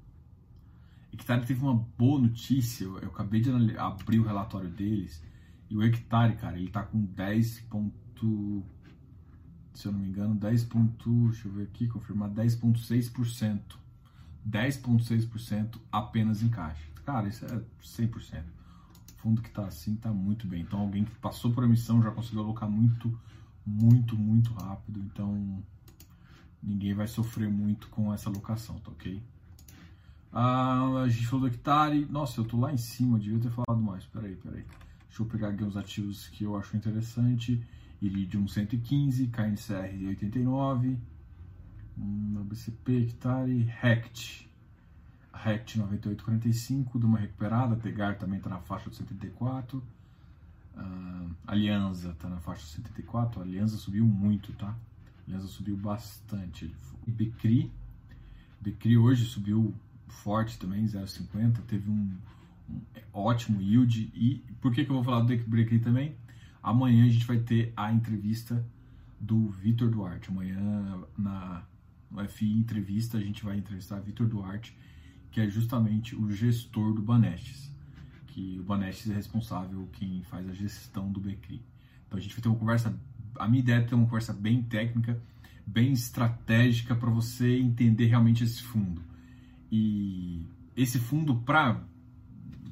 Hectare 1.13 1.45
teve 1.45 1.61
uma 1.61 1.75
boa 1.99 2.21
notícia, 2.21 2.85
eu, 2.85 2.97
acabei 2.99 3.41
de 3.41 3.51
abrir 3.77 4.21
o 4.21 4.25
relatório 4.25 4.71
deles, 4.71 5.23
e 5.69 5.77
o 5.77 5.83
Hectare, 5.83 6.37
cara, 6.37 6.57
ele 6.57 6.71
tá 6.71 6.85
com 6.85 7.05
10 7.05 7.61
ponto, 7.63 8.65
se 9.73 9.89
eu 9.89 9.93
não 9.93 9.99
me 9.99 10.09
engano, 10.09 10.37
10 10.37 10.65
ponto, 10.65 11.29
deixa 11.31 11.49
eu 11.49 11.53
ver 11.53 11.65
aqui, 11.65 11.89
confirmar, 11.89 12.31
10.6%. 12.31 13.84
10.6% 14.49 15.79
apenas 15.91 16.43
em 16.43 16.49
caixa. 16.49 16.83
Cara, 17.05 17.29
isso 17.29 17.45
é 17.45 17.63
100%. 17.83 18.43
O 18.43 19.17
fundo 19.17 19.43
que 19.43 19.51
tá 19.51 19.67
assim 19.67 19.95
tá 19.97 20.11
muito 20.11 20.47
bem. 20.47 20.63
Então 20.63 20.81
alguém 20.81 21.05
que 21.05 21.15
passou 21.17 21.53
por 21.53 21.65
emissão 21.65 22.03
já 22.03 22.11
conseguiu 22.11 22.43
alocar 22.43 22.69
muito, 22.69 23.19
muito, 23.65 24.17
muito 24.17 24.53
rápido. 24.53 25.01
Então 25.01 25.63
ninguém 26.63 26.95
vai 26.95 27.07
sofrer 27.07 27.49
muito 27.49 27.89
com 27.89 28.13
essa 28.13 28.29
alocação, 28.29 28.79
tá 28.79 28.91
ok? 28.91 29.23
Ah, 30.33 31.03
a 31.05 31.09
gente 31.09 31.27
falou 31.27 31.49
do 31.49 31.55
hectare. 31.55 32.07
Nossa, 32.11 32.41
eu 32.41 32.45
tô 32.45 32.59
lá 32.59 32.73
em 32.73 32.77
cima, 32.77 33.19
devia 33.19 33.39
ter 33.39 33.51
falado 33.51 33.83
mais. 33.83 34.05
Peraí, 34.07 34.35
peraí. 34.37 34.65
Deixa 35.07 35.23
eu 35.23 35.27
pegar 35.27 35.49
aqui 35.51 35.63
uns 35.63 35.77
ativos 35.77 36.27
que 36.29 36.45
eu 36.45 36.57
acho 36.57 36.77
interessante. 36.77 37.63
Iridium 38.03 38.49
115, 38.49 39.29
KNCR 39.29 40.09
89, 40.09 40.99
BCP, 41.97 43.03
hectare, 43.03 43.63
Rect. 43.81 44.51
Rect 45.33 45.79
9845, 45.79 46.99
de 46.99 47.07
uma 47.07 47.19
recuperada. 47.19 47.77
Tegar 47.77 48.17
também 48.17 48.39
está 48.39 48.51
na 48.51 48.61
faixa 48.61 48.91
de 48.91 48.97
74. 48.97 49.83
Uh, 50.77 51.31
Aliança 51.47 52.11
está 52.11 52.29
na 52.29 52.39
faixa 52.39 52.63
de 52.63 52.69
74. 52.69 53.41
A 53.41 53.45
Aliança 53.45 53.77
subiu 53.77 54.05
muito, 54.05 54.53
tá? 54.53 54.75
Aliança 55.27 55.47
subiu 55.47 55.77
bastante. 55.77 56.75
Becri. 57.07 57.71
Becri 58.61 58.97
hoje 58.97 59.25
subiu 59.25 59.75
forte 60.09 60.59
também, 60.59 60.85
0,50, 60.85 61.61
teve 61.67 61.91
um, 61.91 62.17
um, 62.71 62.81
ótimo 63.13 63.61
yield. 63.61 64.11
E 64.15 64.43
por 64.61 64.73
que, 64.73 64.85
que 64.85 64.91
eu 64.91 64.95
vou 64.95 65.05
falar 65.05 65.21
do 65.21 65.37
Break 65.47 65.79
também? 65.81 66.17
Amanhã 66.63 67.05
a 67.05 67.09
gente 67.09 67.27
vai 67.27 67.39
ter 67.39 67.73
a 67.77 67.93
entrevista 67.93 68.65
do 69.21 69.49
Vitor 69.51 69.91
Duarte. 69.91 70.31
Amanhã 70.31 71.05
na 71.17 71.63
no 72.15 72.29
FI 72.29 72.53
Entrevista 72.53 73.19
a 73.19 73.21
gente 73.21 73.45
vai 73.45 73.59
entrevistar 73.59 73.99
Vitor 73.99 74.27
Duarte, 74.27 74.77
que 75.31 75.41
é 75.41 75.49
justamente 75.49 76.15
o 76.15 76.31
gestor 76.31 76.95
do 76.95 77.03
Banestes. 77.03 77.71
Que 78.29 78.59
o 78.61 78.63
Banestes 78.63 79.11
é 79.11 79.15
responsável 79.15 79.89
quem 79.93 80.23
faz 80.23 80.49
a 80.49 80.53
gestão 80.53 81.11
do 81.11 81.21
Becri. 81.21 81.61
Então 82.07 82.19
a 82.19 82.23
gente 82.23 82.35
vai 82.35 82.43
ter 82.43 82.49
uma 82.49 82.59
conversa. 82.59 82.97
A 83.39 83.49
minha 83.49 83.61
ideia 83.61 83.79
é 83.79 83.83
ter 83.83 83.95
uma 83.95 84.05
conversa 84.05 84.33
bem 84.33 84.63
técnica, 84.63 85.21
bem 85.67 85.93
estratégica 85.93 86.95
para 86.95 87.11
você 87.11 87.59
entender 87.59 88.07
realmente 88.07 88.45
esse 88.45 88.63
fundo. 88.63 89.03
E 89.71 90.47
esse 90.77 90.99
fundo, 90.99 91.37
para 91.37 91.83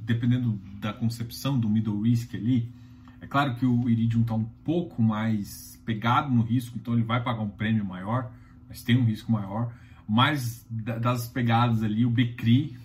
dependendo 0.04 0.61
da 0.80 0.92
concepção 0.92 1.58
do 1.58 1.68
middle 1.68 2.00
risk 2.02 2.34
ali, 2.34 2.72
é 3.20 3.26
claro 3.26 3.54
que 3.54 3.64
o 3.64 3.88
Iridium 3.88 4.22
está 4.22 4.34
um 4.34 4.44
pouco 4.44 5.00
mais 5.00 5.80
pegado 5.84 6.32
no 6.32 6.42
risco, 6.42 6.76
então 6.76 6.94
ele 6.94 7.04
vai 7.04 7.22
pagar 7.22 7.40
um 7.40 7.49
prêmio 7.49 7.84
maior, 7.84 8.32
mas 8.72 8.82
tem 8.82 8.96
um 8.96 9.04
risco 9.04 9.30
maior. 9.30 9.70
Mas 10.08 10.66
das 10.70 11.28
pegadas 11.28 11.82
ali, 11.82 12.06
o 12.06 12.10
Becri 12.10 12.76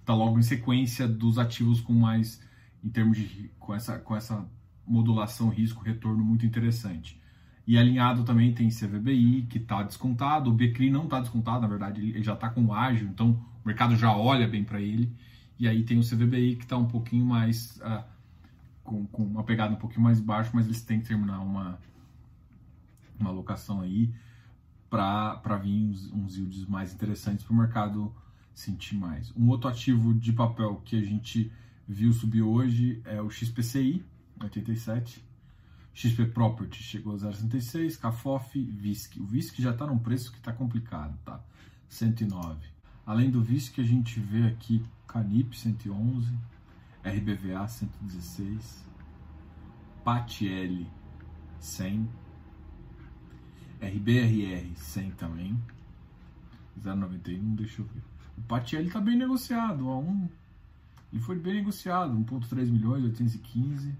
está 0.00 0.14
logo 0.14 0.38
em 0.38 0.42
sequência 0.42 1.06
dos 1.06 1.38
ativos 1.38 1.80
com 1.82 1.92
mais, 1.92 2.42
em 2.82 2.88
termos 2.88 3.18
de 3.18 3.50
com 3.58 3.74
essa, 3.74 3.98
com 3.98 4.16
essa 4.16 4.48
modulação 4.86 5.50
risco-retorno 5.50 6.24
muito 6.24 6.46
interessante. 6.46 7.20
E 7.66 7.76
alinhado 7.76 8.24
também 8.24 8.52
tem 8.54 8.70
CVBI, 8.70 9.42
que 9.42 9.58
está 9.58 9.82
descontado, 9.82 10.50
o 10.50 10.54
BCRI 10.54 10.90
não 10.90 11.04
está 11.04 11.20
descontado, 11.20 11.60
na 11.60 11.68
verdade, 11.68 12.00
ele 12.00 12.22
já 12.22 12.32
está 12.32 12.48
com 12.48 12.72
ágil, 12.72 13.08
então 13.08 13.32
o 13.62 13.68
mercado 13.68 13.94
já 13.94 14.16
olha 14.16 14.48
bem 14.48 14.64
para 14.64 14.80
ele. 14.80 15.14
E 15.58 15.68
aí 15.68 15.84
tem 15.84 15.98
o 15.98 16.02
CVBI, 16.02 16.56
que 16.56 16.64
está 16.64 16.78
um 16.78 16.88
pouquinho 16.88 17.26
mais. 17.26 17.76
Uh, 17.76 18.02
com, 18.82 19.06
com, 19.06 19.22
uma 19.22 19.44
pegada 19.44 19.74
um 19.74 19.76
pouquinho 19.76 20.02
mais 20.02 20.18
baixa, 20.18 20.50
mas 20.54 20.64
eles 20.64 20.82
têm 20.82 21.00
que 21.00 21.06
terminar 21.06 21.40
uma, 21.40 21.78
uma 23.20 23.28
alocação 23.28 23.82
aí. 23.82 24.10
Para 24.90 25.56
vir 25.56 25.88
uns, 25.88 26.12
uns 26.12 26.36
yields 26.36 26.66
mais 26.66 26.92
interessantes 26.92 27.44
para 27.44 27.54
o 27.54 27.56
mercado 27.56 28.12
sentir 28.52 28.96
mais. 28.96 29.32
Um 29.36 29.48
outro 29.48 29.70
ativo 29.70 30.12
de 30.12 30.32
papel 30.32 30.82
que 30.84 30.98
a 30.98 31.02
gente 31.02 31.50
viu 31.86 32.12
subir 32.12 32.42
hoje 32.42 33.00
é 33.04 33.22
o 33.22 33.30
XPCI, 33.30 34.04
87. 34.42 35.24
XP 35.94 36.26
Property 36.26 36.82
chegou 36.82 37.14
a 37.14 37.16
0,66, 37.16 37.98
Cafof, 37.98 38.60
VISC. 38.60 39.20
O 39.20 39.26
VISC 39.26 39.60
já 39.60 39.70
está 39.70 39.86
num 39.86 39.98
preço 39.98 40.32
que 40.32 40.38
está 40.38 40.52
complicado, 40.52 41.16
tá? 41.24 41.40
109. 41.88 42.58
Além 43.04 43.30
do 43.30 43.42
VISC, 43.42 43.80
a 43.80 43.84
gente 43.84 44.20
vê 44.20 44.46
aqui 44.46 44.84
Canip 45.06 45.56
111, 45.56 46.32
RBVA 47.04 47.66
116, 47.66 48.86
PATL 50.04 50.86
100, 51.58 52.08
RBRR 53.80 54.74
100 54.76 55.10
também, 55.12 55.58
0,91, 56.82 57.56
deixa 57.56 57.82
eu 57.82 57.86
ver. 57.86 58.02
O 58.38 58.42
PATL 58.42 58.76
está 58.82 59.00
bem 59.00 59.16
negociado, 59.16 59.88
a 59.88 59.98
1, 59.98 60.28
ele 61.12 61.22
foi 61.22 61.36
bem 61.36 61.54
negociado, 61.54 62.12
1,3 62.14 62.70
milhões, 62.70 63.04
815. 63.04 63.94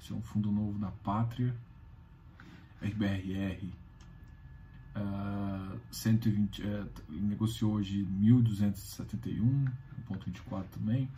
Esse 0.00 0.12
é 0.12 0.14
um 0.14 0.22
fundo 0.22 0.52
novo 0.52 0.78
da 0.78 0.90
Pátria. 0.90 1.54
RBRR 2.80 3.72
uh, 4.94 5.80
120, 5.90 6.62
uh, 6.62 6.90
negociou 7.08 7.74
hoje 7.74 8.06
1.271, 8.20 9.72
1.24 10.08 10.64
também. 10.70 11.08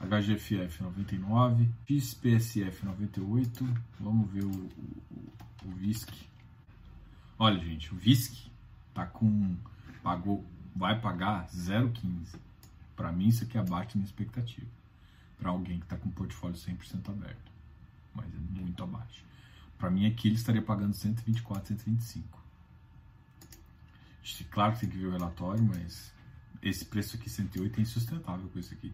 HGFF 0.00 0.82
99, 0.82 1.68
XPSF 1.88 2.84
98. 2.84 3.64
Vamos 3.98 4.30
ver 4.30 4.44
o, 4.44 4.50
o, 4.50 5.32
o 5.64 5.70
VISC. 5.76 6.12
Olha, 7.38 7.58
gente, 7.58 7.92
o 7.92 7.96
VISC 7.96 8.50
tá 8.92 9.06
com 9.06 9.56
pagou 10.02 10.44
vai 10.74 11.00
pagar 11.00 11.46
0,15. 11.48 12.38
Para 12.96 13.10
mim 13.10 13.28
isso 13.28 13.44
aqui 13.44 13.56
é 13.56 13.60
abaixo 13.60 13.90
da 13.90 13.94
minha 13.96 14.06
expectativa. 14.06 14.66
Para 15.38 15.50
alguém 15.50 15.78
que 15.78 15.84
está 15.84 15.96
com 15.96 16.08
o 16.08 16.12
portfólio 16.12 16.56
100% 16.56 17.08
aberto. 17.08 17.52
Mas 18.14 18.26
é 18.26 18.60
muito 18.60 18.82
abaixo. 18.82 19.24
Para 19.78 19.90
mim 19.90 20.06
aqui 20.06 20.28
ele 20.28 20.36
estaria 20.36 20.62
pagando 20.62 20.94
124, 20.94 21.68
125. 21.68 22.44
Claro 24.50 24.72
que 24.74 24.80
tem 24.80 24.88
que 24.88 24.96
ver 24.96 25.06
o 25.06 25.10
relatório, 25.10 25.62
mas 25.62 26.12
esse 26.62 26.84
preço 26.84 27.16
aqui, 27.16 27.28
108, 27.28 27.78
é 27.78 27.82
insustentável 27.82 28.48
com 28.48 28.58
isso 28.58 28.72
aqui. 28.72 28.92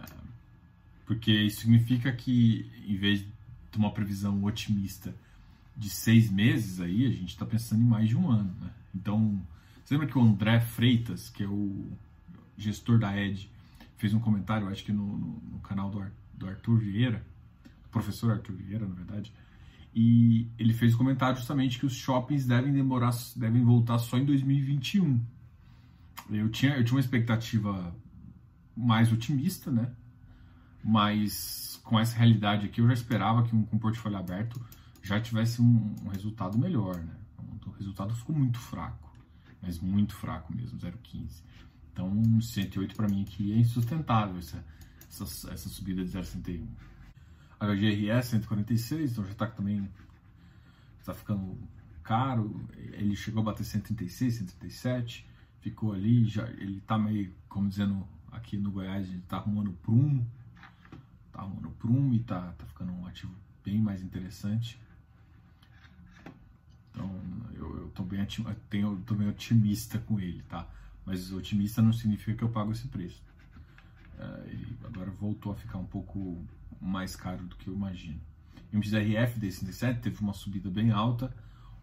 É, 0.00 0.06
porque 1.06 1.30
isso 1.30 1.60
significa 1.60 2.10
que, 2.12 2.70
em 2.86 2.96
vez 2.96 3.20
de 3.20 3.76
uma 3.76 3.92
previsão 3.92 4.42
otimista 4.42 5.14
de 5.78 5.88
seis 5.88 6.28
meses, 6.28 6.80
aí 6.80 7.06
a 7.06 7.10
gente 7.10 7.28
está 7.28 7.46
pensando 7.46 7.80
em 7.82 7.86
mais 7.86 8.08
de 8.08 8.16
um 8.16 8.28
ano. 8.28 8.52
Né? 8.60 8.70
Então, 8.92 9.40
você 9.84 9.94
lembra 9.94 10.08
que 10.08 10.18
o 10.18 10.22
André 10.22 10.58
Freitas, 10.58 11.30
que 11.30 11.44
é 11.44 11.46
o 11.46 11.86
gestor 12.56 12.98
da 12.98 13.16
ED, 13.16 13.48
fez 13.96 14.12
um 14.12 14.18
comentário, 14.18 14.68
acho 14.68 14.84
que 14.84 14.92
no, 14.92 15.06
no, 15.06 15.42
no 15.52 15.58
canal 15.60 15.88
do, 15.88 16.04
do 16.34 16.48
Arthur 16.48 16.78
Vieira, 16.78 17.24
professor 17.92 18.32
Arthur 18.32 18.54
Vieira, 18.54 18.86
na 18.86 18.94
verdade, 18.94 19.32
e 19.94 20.48
ele 20.58 20.72
fez 20.72 20.92
o 20.92 20.94
um 20.96 20.98
comentário 20.98 21.36
justamente 21.36 21.78
que 21.78 21.86
os 21.86 21.94
shoppings 21.94 22.44
devem 22.44 22.72
demorar, 22.72 23.12
devem 23.36 23.64
voltar 23.64 23.98
só 23.98 24.18
em 24.18 24.24
2021. 24.24 25.20
Eu 26.30 26.48
tinha, 26.50 26.76
eu 26.76 26.84
tinha 26.84 26.96
uma 26.96 27.00
expectativa 27.00 27.94
mais 28.76 29.12
otimista, 29.12 29.70
né? 29.70 29.90
Mas 30.84 31.80
com 31.84 31.98
essa 31.98 32.16
realidade 32.16 32.66
aqui, 32.66 32.80
eu 32.80 32.86
já 32.86 32.92
esperava 32.92 33.42
que 33.44 33.54
um, 33.54 33.62
com 33.62 33.76
um 33.76 33.78
portfólio 33.78 34.18
aberto 34.18 34.60
já 35.08 35.18
tivesse 35.18 35.62
um, 35.62 35.96
um 36.04 36.08
resultado 36.08 36.58
melhor, 36.58 36.96
né? 36.96 37.16
O 37.66 37.70
resultado 37.70 38.14
ficou 38.14 38.36
muito 38.36 38.58
fraco, 38.58 39.10
mas 39.62 39.78
muito 39.78 40.14
fraco 40.14 40.54
mesmo, 40.54 40.78
0,15. 40.78 41.42
Então, 41.92 42.40
108 42.40 42.94
para 42.94 43.08
mim 43.08 43.22
aqui 43.22 43.52
é 43.52 43.56
insustentável 43.56 44.36
essa, 44.38 44.64
essa, 45.08 45.50
essa 45.50 45.68
subida 45.68 46.04
de 46.04 46.10
0,61. 46.10 46.66
HGRS 47.58 48.28
146, 48.28 49.12
então 49.12 49.24
já 49.24 49.32
está 49.32 49.46
também 49.46 49.88
está 51.00 51.14
ficando 51.14 51.56
caro. 52.02 52.68
Ele 52.76 53.16
chegou 53.16 53.40
a 53.40 53.46
bater 53.46 53.64
136, 53.64 54.34
137, 54.34 55.26
ficou 55.60 55.92
ali, 55.92 56.26
já 56.26 56.46
ele 56.50 56.78
está 56.78 56.98
meio, 56.98 57.34
como 57.48 57.68
dizendo 57.68 58.06
aqui 58.30 58.58
no 58.58 58.70
Goiás, 58.70 59.08
ele 59.08 59.18
está 59.18 59.38
arrumando 59.38 59.72
prumo, 59.72 60.30
está 61.26 61.40
arrumando 61.40 61.70
prumo 61.78 62.12
e 62.12 62.20
está 62.20 62.52
tá 62.52 62.66
ficando 62.66 62.92
um 62.92 63.06
ativo 63.06 63.34
bem 63.64 63.80
mais 63.80 64.02
interessante. 64.02 64.78
Então 66.98 67.20
eu, 67.54 67.86
estou 67.88 68.04
bem, 68.04 68.26
tenho, 68.68 68.96
tô 69.06 69.14
bem 69.14 69.28
otimista 69.28 69.98
com 70.00 70.18
ele, 70.18 70.42
tá? 70.42 70.68
Mas 71.06 71.32
otimista 71.32 71.80
não 71.80 71.92
significa 71.92 72.36
que 72.36 72.42
eu 72.42 72.48
pago 72.48 72.72
esse 72.72 72.88
preço. 72.88 73.22
Uh, 74.18 74.76
agora 74.84 75.10
voltou 75.12 75.52
a 75.52 75.54
ficar 75.54 75.78
um 75.78 75.86
pouco 75.86 76.44
mais 76.80 77.14
caro 77.14 77.44
do 77.44 77.54
que 77.54 77.68
eu 77.68 77.74
imagino. 77.74 78.20
O 78.72 78.76
MXRF 78.76 79.38
D67 79.38 80.00
teve 80.00 80.20
uma 80.20 80.32
subida 80.32 80.68
bem 80.68 80.90
alta, 80.90 81.32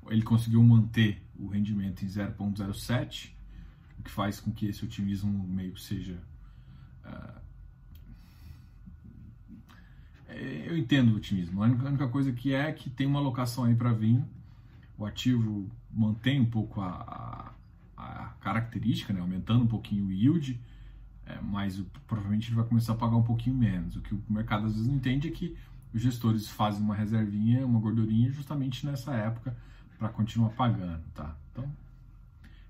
ele 0.10 0.22
conseguiu 0.22 0.62
manter 0.62 1.24
o 1.40 1.48
rendimento 1.48 2.04
em 2.04 2.08
0,07, 2.08 3.32
o 3.98 4.04
que 4.04 4.12
faz 4.12 4.40
com 4.40 4.52
que 4.52 4.68
esse 4.68 4.84
otimismo 4.84 5.48
meio 5.48 5.78
seja. 5.78 6.22
Uh, 7.06 7.46
eu 10.68 10.78
entendo 10.78 11.14
o 11.14 11.16
otimismo. 11.16 11.64
A 11.64 11.68
única 11.68 12.08
coisa 12.10 12.34
que 12.34 12.54
é 12.54 12.72
que 12.74 12.90
tem 12.90 13.08
uma 13.08 13.20
alocação 13.20 13.64
aí 13.64 13.74
para 13.74 13.94
vir, 13.94 14.22
o 14.98 15.06
ativo 15.06 15.70
mantém 15.92 16.40
um 16.42 16.50
pouco 16.50 16.82
a, 16.82 17.54
a, 17.98 18.04
a 18.04 18.26
característica, 18.40 19.14
né, 19.14 19.20
aumentando 19.20 19.64
um 19.64 19.68
pouquinho 19.68 20.08
o 20.08 20.12
yield 20.12 20.60
é, 21.26 21.40
mas 21.42 21.82
provavelmente 22.06 22.50
ele 22.50 22.56
vai 22.56 22.66
começar 22.66 22.94
a 22.94 22.96
pagar 22.96 23.16
um 23.16 23.24
pouquinho 23.24 23.56
menos. 23.56 23.96
O 23.96 24.02
que 24.02 24.14
o 24.14 24.24
mercado 24.30 24.68
às 24.68 24.74
vezes 24.74 24.88
não 24.88 24.96
entende 24.96 25.28
é 25.28 25.32
que 25.32 25.58
os 25.94 26.02
gestores 26.02 26.48
fazem 26.48 26.82
uma 26.82 26.96
reservinha, 26.96 27.66
uma 27.66 27.80
gordurinha 27.80 28.32
justamente 28.32 28.86
nessa 28.86 29.14
época 29.14 29.58
para 29.98 30.10
continuar 30.10 30.50
pagando, 30.50 31.04
tá? 31.14 31.36
Então, 31.52 31.72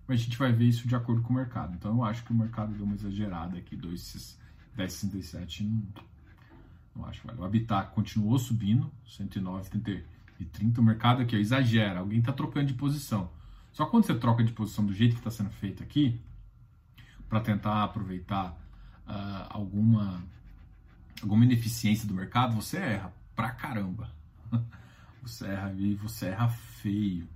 mas 0.08 0.22
a 0.22 0.24
gente 0.24 0.38
vai 0.38 0.54
ver 0.54 0.66
isso 0.66 0.88
de 0.88 0.96
acordo 0.96 1.22
com 1.22 1.34
o 1.34 1.36
mercado. 1.36 1.74
Então 1.74 1.96
eu 1.96 2.04
acho 2.04 2.24
que 2.24 2.32
o 2.32 2.36
mercado 2.36 2.74
deu 2.74 2.86
uma 2.86 2.96
exagerada 2.96 3.58
aqui, 3.58 3.76
10,67 3.76 5.62
não, 5.62 5.84
não 6.96 7.06
acho 7.06 7.26
vale. 7.28 7.40
O 7.40 7.44
Habitat 7.44 7.92
continuou 7.94 8.38
subindo, 8.40 8.90
109, 10.38 10.46
30. 10.46 10.82
O 10.82 10.84
mercado 10.84 11.22
aqui 11.22 11.36
ó, 11.36 11.40
exagera, 11.40 12.00
alguém 12.00 12.20
está 12.20 12.32
trocando 12.32 12.68
de 12.68 12.74
posição. 12.74 13.30
Só 13.72 13.86
quando 13.86 14.06
você 14.06 14.16
troca 14.16 14.44
de 14.44 14.54
posição 14.54 14.86
do 14.86 14.94
jeito 14.94 15.14
que 15.14 15.20
está 15.20 15.32
sendo 15.32 15.50
feito 15.50 15.84
aqui, 15.84 16.20
para 17.28 17.40
tentar 17.40 17.84
aproveitar 17.84 18.52
uh, 19.08 19.48
alguma, 19.50 20.24
alguma 21.22 21.44
ineficiência 21.44 22.08
do 22.08 22.14
mercado, 22.14 22.56
você 22.56 22.78
erra 22.78 23.14
pra 23.36 23.52
caramba. 23.52 24.10
Você 25.22 25.48
erra 25.48 25.74
e 25.76 25.96
você 25.96 26.28
erra 26.28 26.48
feio. 26.50 27.28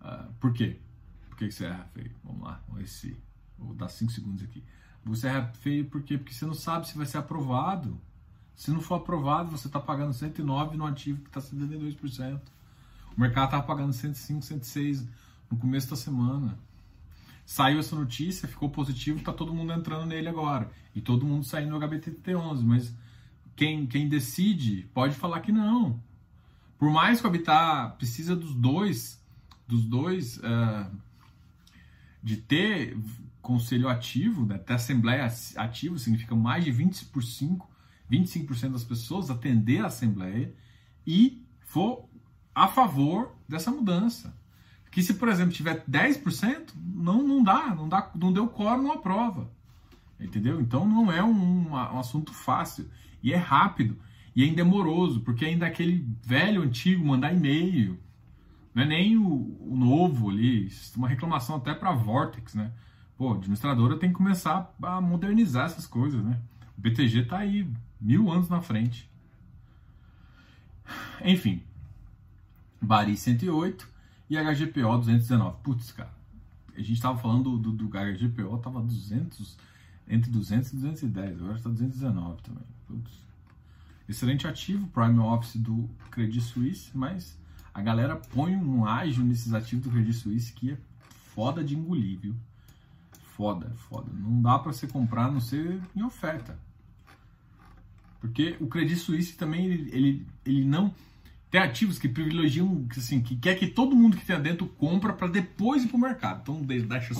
Uh, 0.00 0.32
por 0.40 0.52
quê? 0.52 0.80
Por 1.28 1.38
que 1.38 1.48
você 1.48 1.66
erra 1.66 1.84
feio? 1.94 2.10
Vamos 2.24 2.42
lá, 2.42 2.60
ver 2.72 3.16
vou 3.56 3.72
dar 3.72 3.88
5 3.88 4.10
segundos 4.10 4.42
aqui. 4.42 4.64
Você 5.04 5.28
erra 5.28 5.46
feio 5.60 5.84
por 5.84 6.02
quê? 6.02 6.18
Porque 6.18 6.34
você 6.34 6.44
não 6.44 6.54
sabe 6.54 6.88
se 6.88 6.96
vai 6.96 7.06
ser 7.06 7.18
aprovado. 7.18 8.00
Se 8.60 8.70
não 8.70 8.82
for 8.82 8.96
aprovado, 8.96 9.50
você 9.50 9.68
está 9.68 9.80
pagando 9.80 10.12
109 10.12 10.76
no 10.76 10.84
ativo 10.84 11.22
que 11.22 11.30
está 11.30 11.40
72%. 11.40 12.38
O 13.16 13.18
mercado 13.18 13.46
estava 13.46 13.62
pagando 13.62 13.94
105, 13.94 14.42
106 14.42 15.08
no 15.50 15.56
começo 15.56 15.88
da 15.88 15.96
semana 15.96 16.58
saiu 17.46 17.80
essa 17.80 17.96
notícia, 17.96 18.46
ficou 18.46 18.68
positivo, 18.68 19.24
tá 19.24 19.32
todo 19.32 19.54
mundo 19.54 19.72
entrando 19.72 20.04
nele 20.04 20.28
agora. 20.28 20.70
E 20.94 21.00
todo 21.00 21.24
mundo 21.24 21.42
saindo 21.42 21.78
do 21.78 21.86
HBTT11, 21.86 22.60
mas 22.62 22.94
quem, 23.56 23.86
quem 23.86 24.06
decide 24.10 24.88
pode 24.92 25.14
falar 25.14 25.40
que 25.40 25.50
não. 25.50 25.98
Por 26.78 26.90
mais 26.90 27.18
que 27.18 27.26
o 27.26 27.30
Habitat 27.30 27.96
precisa 27.96 28.36
dos 28.36 28.54
dois, 28.54 29.24
dos 29.66 29.86
dois, 29.86 30.36
uh, 30.36 30.94
de 32.22 32.36
ter 32.36 32.94
conselho 33.40 33.88
ativo, 33.88 34.44
né, 34.44 34.58
ter 34.58 34.74
assembleia 34.74 35.26
ativa, 35.56 35.96
significa 35.96 36.36
mais 36.36 36.62
de 36.62 36.70
25%, 36.70 37.62
25% 38.10 38.72
das 38.72 38.84
pessoas 38.84 39.30
atender 39.30 39.80
a 39.80 39.86
assembleia 39.86 40.52
e 41.06 41.44
for 41.60 42.08
a 42.54 42.66
favor 42.66 43.36
dessa 43.48 43.70
mudança. 43.70 44.36
Que 44.90 45.02
se, 45.02 45.14
por 45.14 45.28
exemplo, 45.28 45.52
tiver 45.52 45.84
10%, 45.88 46.72
não, 46.74 47.22
não 47.22 47.42
dá, 47.42 47.74
não 47.74 47.88
dá, 47.88 48.10
não 48.14 48.32
deu 48.32 48.48
quórum, 48.48 48.82
não 48.82 48.92
aprova. 48.92 49.48
Entendeu? 50.18 50.60
Então 50.60 50.86
não 50.86 51.10
é 51.12 51.22
um, 51.22 51.70
um, 51.70 51.76
assunto 51.98 52.34
fácil. 52.34 52.90
E 53.22 53.32
é 53.32 53.36
rápido. 53.36 53.96
E 54.34 54.42
é 54.42 54.46
indemoroso, 54.46 55.20
porque 55.20 55.44
ainda 55.44 55.66
é 55.66 55.68
aquele 55.68 56.06
velho, 56.22 56.62
antigo, 56.62 57.04
mandar 57.04 57.32
e-mail. 57.32 57.98
Não 58.74 58.82
é 58.82 58.86
nem 58.86 59.16
o, 59.16 59.56
o 59.60 59.76
novo 59.76 60.28
ali. 60.28 60.68
Uma 60.96 61.08
reclamação 61.08 61.56
até 61.56 61.72
para 61.72 61.92
Vortex, 61.92 62.54
né? 62.54 62.72
Pô, 63.16 63.32
a 63.32 63.36
administradora 63.36 63.96
tem 63.96 64.10
que 64.10 64.16
começar 64.16 64.74
a 64.82 65.00
modernizar 65.00 65.66
essas 65.66 65.86
coisas, 65.86 66.24
né? 66.24 66.40
O 66.80 66.82
BTG 66.82 67.26
tá 67.26 67.40
aí 67.40 67.70
mil 68.00 68.30
anos 68.30 68.48
na 68.48 68.62
frente. 68.62 69.06
Enfim, 71.22 71.62
Bari 72.80 73.18
108, 73.18 73.86
E 74.30 74.36
HGPO 74.38 74.96
219. 74.96 75.58
Putz, 75.62 75.92
cara, 75.92 76.10
a 76.74 76.80
gente 76.80 76.98
tava 76.98 77.18
falando 77.18 77.58
do, 77.58 77.70
do, 77.70 77.86
do 77.86 77.88
HGPO, 77.90 78.56
tava 78.62 78.80
200, 78.80 79.58
entre 80.08 80.30
200 80.30 80.72
e 80.72 80.76
210, 80.76 81.38
agora 81.42 81.56
está 81.58 81.68
219 81.68 82.40
também. 82.40 82.64
Putz. 82.86 83.12
Excelente 84.08 84.46
ativo, 84.46 84.86
Prime 84.86 85.18
Office 85.18 85.56
do 85.56 85.86
Credit 86.10 86.40
Suisse, 86.40 86.90
mas 86.94 87.38
a 87.74 87.82
galera 87.82 88.16
põe 88.16 88.56
um 88.56 88.86
ágio 88.86 89.22
nesses 89.22 89.52
ativos 89.52 89.84
do 89.84 89.90
Credit 89.90 90.14
Suisse 90.14 90.50
que 90.50 90.72
é 90.72 90.78
foda 91.34 91.62
de 91.62 91.76
engolir, 91.76 92.18
viu? 92.18 92.34
Foda, 93.36 93.70
foda. 93.90 94.10
Não 94.14 94.40
dá 94.40 94.58
para 94.58 94.72
você 94.72 94.86
comprar 94.86 95.26
a 95.26 95.30
não 95.30 95.40
ser 95.40 95.78
em 95.94 96.02
oferta. 96.02 96.58
Porque 98.20 98.56
o 98.60 98.66
Credit 98.66 98.96
Suisse 98.96 99.36
também, 99.36 99.64
ele, 99.66 99.90
ele, 99.92 100.26
ele 100.44 100.64
não... 100.64 100.94
Tem 101.50 101.60
ativos 101.60 101.98
que 101.98 102.08
privilegiam, 102.08 102.86
assim, 102.96 103.20
que 103.20 103.34
quer 103.34 103.56
que 103.56 103.66
todo 103.66 103.96
mundo 103.96 104.16
que 104.16 104.24
tem 104.24 104.40
dentro 104.40 104.66
compra 104.66 105.12
para 105.12 105.26
depois 105.26 105.82
ir 105.82 105.88
para 105.88 105.96
o 105.96 106.00
mercado. 106.00 106.40
Então, 106.42 106.62
deixa... 106.62 107.14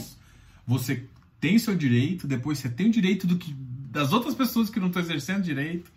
Você 0.66 1.08
tem 1.40 1.58
seu 1.58 1.74
direito, 1.74 2.28
depois 2.28 2.58
você 2.58 2.68
tem 2.68 2.88
o 2.88 2.92
direito 2.92 3.26
do 3.26 3.36
que 3.36 3.52
das 3.52 4.12
outras 4.12 4.34
pessoas 4.34 4.70
que 4.70 4.78
não 4.78 4.86
estão 4.86 5.02
exercendo 5.02 5.42
direito. 5.42 5.90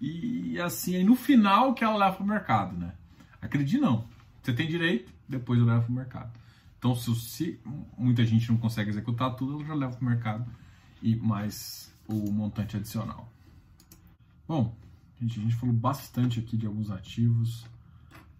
E 0.00 0.60
assim, 0.60 0.96
aí 0.96 1.04
no 1.04 1.16
final 1.16 1.74
que 1.74 1.82
ela 1.82 1.96
leva 1.96 2.16
para 2.16 2.24
o 2.24 2.28
mercado, 2.28 2.76
né? 2.76 2.92
Acredite 3.40 3.78
não. 3.78 4.04
Você 4.42 4.52
tem 4.52 4.68
direito, 4.68 5.12
depois 5.28 5.58
eu 5.58 5.64
levo 5.64 5.82
para 5.82 5.90
o 5.90 5.94
mercado. 5.94 6.30
Então, 6.78 6.94
se, 6.94 7.14
se, 7.14 7.60
muita 7.96 8.24
gente 8.24 8.48
não 8.50 8.58
consegue 8.58 8.90
executar 8.90 9.34
tudo, 9.36 9.54
ela 9.54 9.64
já 9.64 9.74
leva 9.74 9.92
para 9.92 10.02
o 10.02 10.08
mercado 10.08 10.46
e 11.00 11.14
mais 11.14 11.92
o 12.08 12.30
montante 12.32 12.76
adicional. 12.76 13.31
Bom, 14.46 14.76
gente, 15.20 15.38
a 15.38 15.42
gente 15.42 15.54
falou 15.54 15.74
bastante 15.74 16.40
aqui 16.40 16.56
de 16.56 16.66
alguns 16.66 16.90
ativos, 16.90 17.64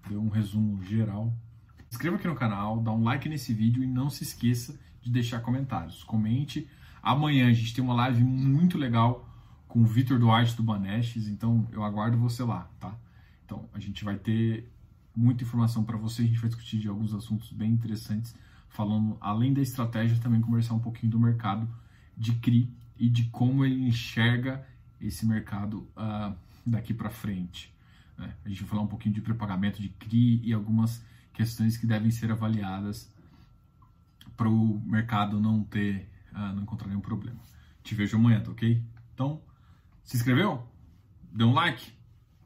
deu 0.09 0.21
um 0.21 0.29
resumo 0.29 0.83
geral. 0.83 1.33
Se 1.89 1.95
inscreva 1.95 2.17
aqui 2.17 2.27
no 2.27 2.35
canal, 2.35 2.81
dá 2.81 2.91
um 2.91 3.05
like 3.05 3.29
nesse 3.29 3.55
vídeo 3.55 3.85
e 3.85 3.87
não 3.87 4.11
se 4.11 4.25
esqueça 4.25 4.79
de 5.01 5.11
deixar 5.11 5.41
comentários. 5.41 6.03
Comente. 6.03 6.69
Amanhã 7.01 7.49
a 7.49 7.53
gente 7.53 7.73
tem 7.73 7.85
uma 7.85 7.95
live 7.95 8.23
muito 8.25 8.77
legal 8.77 9.29
com 9.69 9.81
o 9.81 9.87
Vitor 9.87 10.19
Duarte 10.19 10.57
do 10.57 10.63
Banestes, 10.63 11.29
então 11.29 11.67
eu 11.73 11.85
aguardo 11.85 12.19
você 12.19 12.43
lá, 12.43 12.69
tá? 12.81 12.95
Então 13.45 13.69
a 13.73 13.79
gente 13.79 14.05
vai 14.05 14.17
ter 14.17 14.71
muita 15.15 15.45
informação 15.45 15.85
para 15.85 15.97
você, 15.97 16.23
a 16.23 16.27
gente 16.27 16.39
vai 16.39 16.49
discutir 16.49 16.79
de 16.79 16.89
alguns 16.89 17.15
assuntos 17.15 17.53
bem 17.53 17.71
interessantes, 17.71 18.35
falando 18.69 19.17
além 19.21 19.53
da 19.53 19.61
estratégia, 19.61 20.19
também 20.19 20.41
conversar 20.41 20.75
um 20.75 20.81
pouquinho 20.81 21.13
do 21.13 21.21
mercado 21.21 21.69
de 22.17 22.33
CRI 22.33 22.69
e 22.99 23.09
de 23.09 23.25
como 23.25 23.65
ele 23.65 23.87
enxerga 23.87 24.67
esse 25.03 25.27
mercado 25.27 25.89
uh, 25.97 26.35
daqui 26.65 26.95
para 26.95 27.11
frente. 27.11 27.73
Né? 28.17 28.35
A 28.45 28.49
gente 28.49 28.61
vai 28.61 28.71
falar 28.71 28.83
um 28.83 28.87
pouquinho 28.87 29.15
de 29.15 29.21
pré-pagamento 29.21 29.81
de 29.81 29.89
CRI 29.89 30.41
e 30.45 30.53
algumas 30.53 31.05
questões 31.33 31.77
que 31.77 31.87
devem 31.87 32.11
ser 32.11 32.31
avaliadas 32.31 33.13
para 34.37 34.49
o 34.49 34.81
mercado 34.85 35.41
não 35.41 35.63
ter, 35.65 36.09
uh, 36.33 36.55
não 36.55 36.63
encontrar 36.63 36.89
nenhum 36.89 37.01
problema. 37.01 37.41
Te 37.83 37.95
vejo 37.95 38.17
amanhã, 38.17 38.41
tá 38.41 38.51
ok? 38.51 38.83
Então, 39.15 39.43
se 40.05 40.17
inscreveu? 40.17 40.67
Deu 41.33 41.49
um 41.49 41.53
like? 41.53 41.93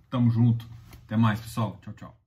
Tamo 0.09 0.31
junto. 0.31 0.69
Até 1.05 1.17
mais, 1.17 1.41
pessoal. 1.41 1.79
Tchau, 1.83 1.93
tchau. 1.95 2.26